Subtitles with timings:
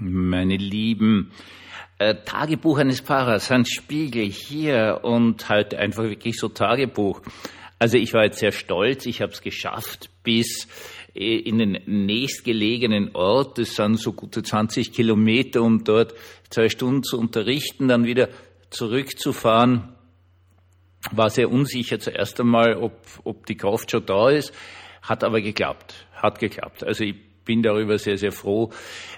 [0.00, 1.30] meine Lieben.
[1.98, 7.20] Äh, Tagebuch eines Pfarrers, Hans Spiegel hier und halt einfach wirklich so Tagebuch.
[7.78, 10.66] Also ich war jetzt sehr stolz, ich habe es geschafft bis
[11.14, 16.14] äh, in den nächstgelegenen Ort, das sind so gute 20 Kilometer, um dort
[16.48, 18.28] zwei Stunden zu unterrichten, dann wieder
[18.70, 19.94] zurückzufahren.
[21.12, 24.54] War sehr unsicher zuerst einmal, ob, ob die Kraft schon da ist,
[25.02, 26.84] hat aber geklappt, hat geklappt.
[26.84, 28.70] Also ich bin darüber sehr, sehr froh.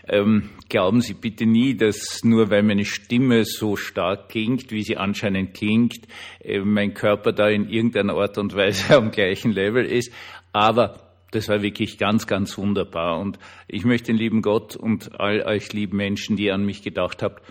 [0.08, 4.96] Ähm, glauben Sie bitte nie, dass nur weil meine Stimme so stark klingt, wie sie
[4.96, 6.06] anscheinend klingt,
[6.40, 10.12] äh, mein Körper da in irgendeiner Art und Weise am gleichen Level ist.
[10.52, 13.18] Aber das war wirklich ganz, ganz wunderbar.
[13.18, 13.38] Und
[13.68, 17.42] ich möchte den lieben Gott und all euch lieben Menschen, die an mich gedacht habt,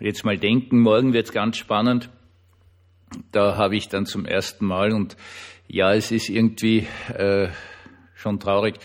[0.00, 0.80] jetzt mal denken.
[0.80, 2.10] Morgen wird's ganz spannend.
[3.32, 5.16] Da habe ich dann zum ersten Mal und
[5.68, 7.48] ja, es ist irgendwie äh,
[8.14, 8.76] schon traurig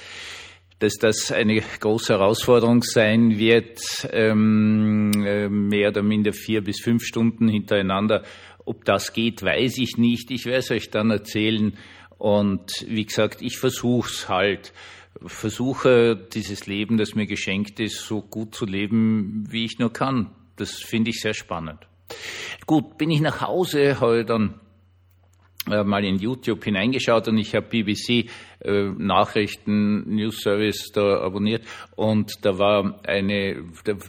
[0.80, 3.80] dass das eine große Herausforderung sein wird,
[4.12, 8.24] ähm, äh, mehr oder minder vier bis fünf Stunden hintereinander.
[8.66, 10.32] Ob das geht, weiß ich nicht.
[10.32, 11.77] Ich werde es euch dann erzählen.
[12.18, 14.74] Und wie gesagt, ich versuche es halt.
[15.26, 20.32] Versuche dieses Leben, das mir geschenkt ist, so gut zu leben, wie ich nur kann.
[20.55, 21.88] Das finde ich sehr spannend.
[22.66, 24.60] Gut, bin ich nach Hause, habe dann
[25.68, 28.29] mal in YouTube hineingeschaut und ich habe BBC
[28.62, 31.63] äh, Nachrichten News Service da abonniert
[31.96, 33.63] und da war eine,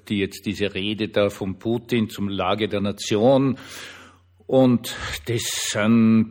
[0.08, 3.58] die jetzt diese Rede da von Putin zum Lage der Nation
[4.46, 6.30] und das sind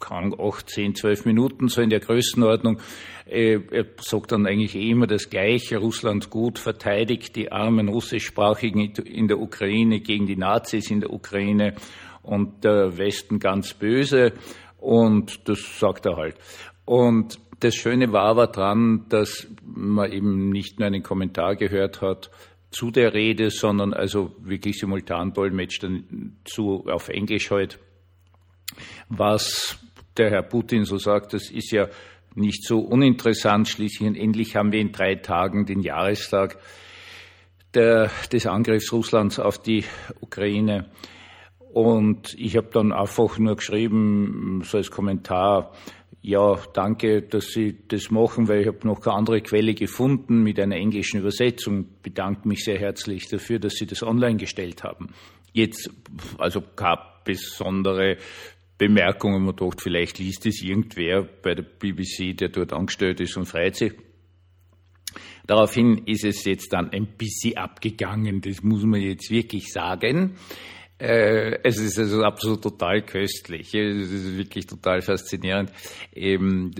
[0.00, 2.80] kann acht, zehn, zwölf Minuten so in der Größenordnung.
[3.26, 5.78] Äh, er sagt dann eigentlich eh immer das Gleiche.
[5.78, 11.74] Russland gut verteidigt die armen russischsprachigen in der Ukraine gegen die Nazis in der Ukraine
[12.28, 14.32] und der Westen ganz böse
[14.76, 16.36] und das sagt er halt.
[16.84, 22.30] Und das Schöne war aber dran, dass man eben nicht nur einen Kommentar gehört hat
[22.70, 25.84] zu der Rede, sondern also wirklich simultan dolmetscht
[26.44, 27.78] zu auf Englisch halt.
[29.08, 29.78] Was
[30.16, 31.88] der Herr Putin so sagt, das ist ja
[32.34, 33.68] nicht so uninteressant.
[33.68, 36.58] Schließlich und endlich haben wir in drei Tagen den Jahrestag
[37.74, 39.84] der, des Angriffs Russlands auf die
[40.20, 40.90] Ukraine.
[41.78, 45.70] Und ich habe dann einfach nur geschrieben, so als Kommentar,
[46.20, 50.58] ja, danke, dass Sie das machen, weil ich habe noch keine andere Quelle gefunden mit
[50.58, 51.86] einer englischen Übersetzung.
[52.02, 55.10] Bedanke mich sehr herzlich dafür, dass Sie das online gestellt haben.
[55.52, 55.88] Jetzt,
[56.38, 58.16] also keine besondere
[58.76, 63.46] Bemerkungen, man dachte, vielleicht liest es irgendwer bei der BBC, der dort angestellt ist und
[63.46, 63.92] freut sich.
[65.46, 70.34] Daraufhin ist es jetzt dann ein bisschen abgegangen, das muss man jetzt wirklich sagen.
[71.00, 73.72] Äh, es ist also absolut total köstlich.
[73.72, 75.70] Es ist wirklich total faszinierend.
[76.12, 76.72] Eben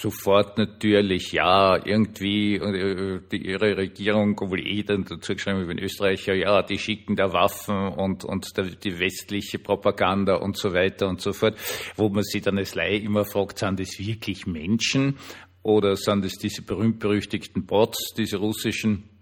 [0.00, 5.84] sofort natürlich, ja, irgendwie äh, die, ihre Regierung, obwohl eh dann dazu geschrieben über den
[5.84, 8.46] Österreicher, ja, die schicken da Waffen und, und
[8.82, 11.56] die westliche Propaganda und so weiter und so fort,
[11.96, 15.18] wo man sich dann als Laie immer fragt, sind das wirklich Menschen
[15.62, 19.15] oder sind das diese berühmt-berüchtigten Bots, diese russischen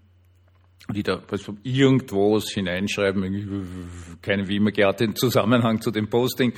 [0.93, 1.21] die da
[1.63, 6.53] irgendwo hineinschreiben, keine wie immer gehabt, den Zusammenhang zu dem Posting.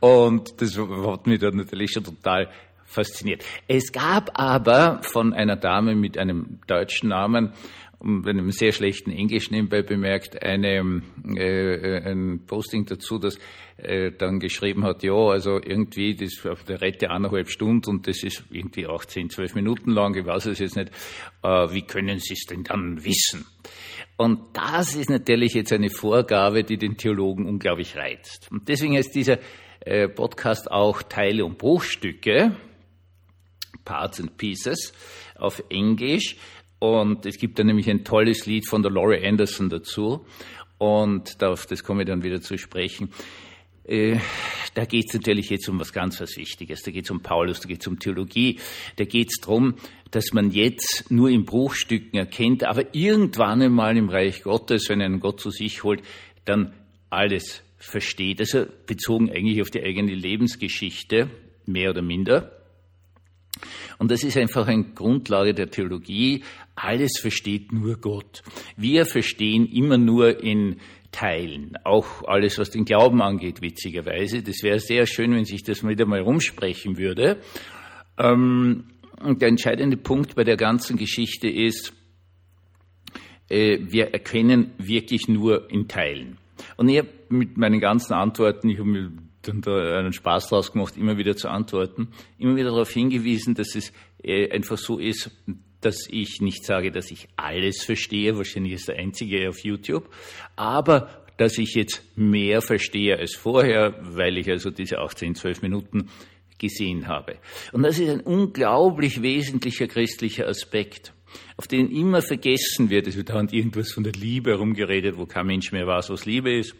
[0.00, 2.50] Und das hat mich dann natürlich schon total
[2.84, 3.44] fasziniert.
[3.66, 7.52] Es gab aber von einer Dame mit einem deutschen Namen
[7.98, 11.02] und einem sehr schlechten Englisch nebenbei bemerkt, eine,
[11.36, 13.38] äh, ein Posting dazu, das
[13.76, 18.22] äh, dann geschrieben hat, ja, also irgendwie, das auf der Rette eineinhalb Stunden und das
[18.22, 20.90] ist irgendwie auch zehn, zwölf Minuten lang, ich weiß es jetzt nicht,
[21.42, 23.46] äh, wie können Sie es denn dann wissen?
[24.16, 28.48] Und das ist natürlich jetzt eine Vorgabe, die den Theologen unglaublich reizt.
[28.52, 29.38] Und deswegen ist dieser
[29.80, 32.54] äh, Podcast auch Teile und Bruchstücke,
[33.84, 34.92] Parts and Pieces
[35.34, 36.36] auf Englisch.
[36.84, 40.26] Und es gibt da nämlich ein tolles Lied von der Laurie Anderson dazu.
[40.76, 43.08] Und auf das komme ich dann wieder zu sprechen.
[43.84, 44.18] Äh,
[44.74, 46.82] da geht es natürlich jetzt um was ganz was Wichtiges.
[46.82, 48.58] Da geht es um Paulus, da geht es um Theologie,
[48.96, 49.76] da geht es darum,
[50.10, 55.20] dass man jetzt nur in Bruchstücken erkennt, aber irgendwann einmal im Reich Gottes, wenn einen
[55.20, 56.02] Gott zu sich holt,
[56.44, 56.74] dann
[57.08, 58.40] alles versteht.
[58.40, 61.30] Also bezogen eigentlich auf die eigene Lebensgeschichte,
[61.64, 62.53] mehr oder minder.
[63.98, 66.42] Und das ist einfach eine Grundlage der Theologie.
[66.74, 68.42] Alles versteht nur Gott.
[68.76, 70.76] Wir verstehen immer nur in
[71.12, 71.76] teilen.
[71.84, 74.42] Auch alles, was den Glauben angeht, witzigerweise.
[74.42, 77.38] Das wäre sehr schön, wenn sich das wieder mal rumsprechen würde.
[78.18, 78.84] Ähm,
[79.22, 81.92] der entscheidende Punkt bei der ganzen Geschichte ist,
[83.48, 86.38] äh, wir erkennen wirklich nur in Teilen.
[86.76, 89.12] Und ich habe mit meinen ganzen Antworten, ich habe
[89.48, 92.08] dann da einen Spaß draus gemacht, immer wieder zu antworten,
[92.38, 93.92] immer wieder darauf hingewiesen, dass es
[94.22, 95.30] äh, einfach so ist,
[95.80, 100.08] dass ich nicht sage, dass ich alles verstehe, wahrscheinlich ist der einzige auf YouTube,
[100.56, 106.08] aber dass ich jetzt mehr verstehe als vorher, weil ich also diese 18, 12 Minuten
[106.58, 107.36] gesehen habe.
[107.72, 111.12] Und das ist ein unglaublich wesentlicher christlicher Aspekt,
[111.56, 113.06] auf den immer vergessen wird.
[113.06, 116.56] Es wird dauernd irgendwas von der Liebe herumgeredet, wo kein Mensch mehr weiß, was Liebe
[116.56, 116.76] ist.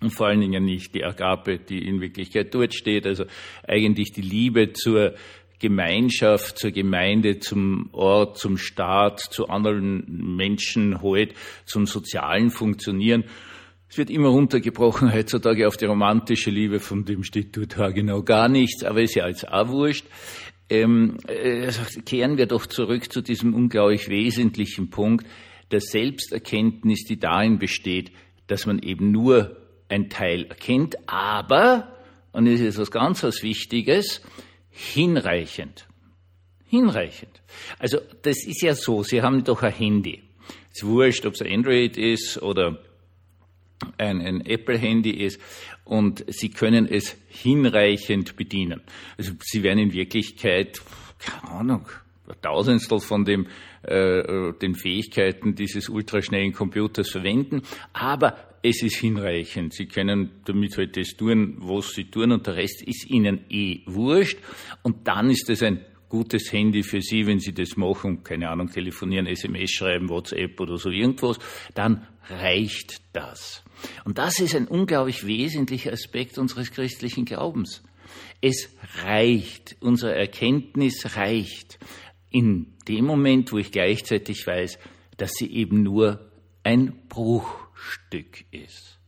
[0.00, 3.24] Und vor allen Dingen nicht die Agape, die in Wirklichkeit dort steht, also
[3.66, 5.14] eigentlich die Liebe zur
[5.58, 11.34] Gemeinschaft, zur Gemeinde, zum Ort, zum Staat, zu anderen Menschen halt,
[11.66, 13.24] zum sozialen Funktionieren.
[13.88, 18.48] Es wird immer runtergebrochen heutzutage auf die romantische Liebe, von dem steht dort genau gar
[18.48, 20.06] nichts, aber ist ja als auch wurscht.
[20.70, 21.72] Ähm, äh,
[22.06, 25.26] kehren wir doch zurück zu diesem unglaublich wesentlichen Punkt
[25.72, 28.12] der Selbsterkenntnis, die darin besteht,
[28.46, 29.59] dass man eben nur
[29.90, 31.96] ein Teil erkennt, aber,
[32.32, 34.22] und das ist was ganz was Wichtiges,
[34.70, 35.86] hinreichend.
[36.66, 37.42] Hinreichend.
[37.78, 40.22] Also das ist ja so, Sie haben doch ein Handy.
[40.72, 42.78] Es ist wurscht, ob es ein Android ist oder
[43.98, 45.40] ein, ein Apple-Handy ist
[45.84, 48.82] und Sie können es hinreichend bedienen.
[49.18, 50.80] Also Sie werden in Wirklichkeit,
[51.18, 51.88] keine Ahnung,
[52.42, 53.46] Tausendstel von dem,
[53.82, 57.62] äh, den Fähigkeiten dieses ultraschnellen Computers verwenden,
[57.92, 59.72] aber es ist hinreichend.
[59.72, 63.80] Sie können damit halt das tun, was Sie tun und der Rest ist Ihnen eh
[63.86, 64.38] wurscht.
[64.82, 68.70] Und dann ist es ein gutes Handy für Sie, wenn Sie das machen, keine Ahnung,
[68.70, 71.38] telefonieren, SMS schreiben, WhatsApp oder so irgendwas,
[71.74, 73.64] dann reicht das.
[74.04, 77.82] Und das ist ein unglaublich wesentlicher Aspekt unseres christlichen Glaubens.
[78.42, 78.68] Es
[79.04, 81.78] reicht, unsere Erkenntnis reicht
[82.30, 84.78] in dem Moment, wo ich gleichzeitig weiß,
[85.16, 86.30] dass sie eben nur
[86.62, 88.98] ein Bruch Stück ist.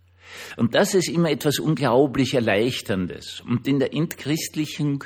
[0.57, 3.43] Und das ist immer etwas unglaublich Erleichterndes.
[3.43, 5.05] Und in der Entchristlichung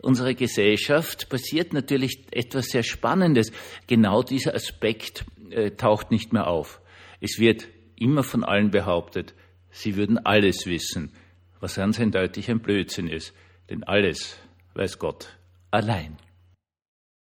[0.00, 3.50] unserer Gesellschaft passiert natürlich etwas sehr Spannendes.
[3.86, 6.80] Genau dieser Aspekt äh, taucht nicht mehr auf.
[7.20, 9.34] Es wird immer von allen behauptet,
[9.70, 11.12] sie würden alles wissen,
[11.58, 13.34] was ganz eindeutig ein Blödsinn ist.
[13.68, 14.38] Denn alles
[14.74, 15.36] weiß Gott
[15.72, 16.16] allein.